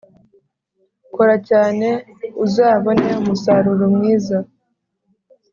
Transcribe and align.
Kora 1.13 1.35
cyane 1.49 1.87
uzabone 2.45 3.07
umusaruro 3.21 3.85
mwiza 3.95 4.37